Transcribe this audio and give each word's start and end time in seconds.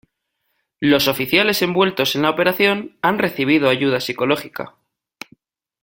Los 0.79 1.07
oficiales 1.07 1.61
envueltos 1.61 2.15
en 2.15 2.23
la 2.23 2.31
operación 2.31 2.97
han 3.03 3.19
recibido 3.19 3.69
ayuda 3.69 3.99
psicológica. 3.99 4.73